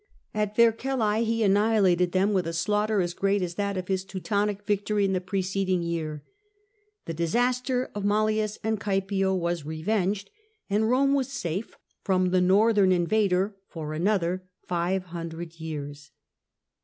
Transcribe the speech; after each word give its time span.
At 0.33 0.55
Vercellae 0.55 1.23
he 1.23 1.43
annihilated 1.43 2.11
them, 2.11 2.33
with 2.33 2.47
a 2.47 2.53
slaughter 2.53 3.01
as 3.01 3.13
great 3.13 3.43
as 3.43 3.53
that 3.53 3.77
of 3.77 3.87
his 3.87 4.03
Teutonic 4.03 4.63
victory 4.65 5.05
in 5.05 5.13
the 5.13 5.21
preceding 5.21 5.83
year. 5.83 6.23
The 7.05 7.13
disaster 7.13 7.91
of 7.93 8.03
Mallius 8.03 8.57
and 8.63 8.79
Oaepio 8.79 9.35
was 9.37 9.63
revenged, 9.63 10.31
and 10.71 10.89
Rome 10.89 11.13
was 11.13 11.31
safe 11.31 11.75
from 12.03 12.31
the 12.31 12.41
Northern 12.41 12.91
invader 12.91 13.55
for 13.67 13.93
an 13.93 14.07
other 14.07 14.41
five 14.65 15.03
hundred 15.03 15.59
years. 15.59 16.09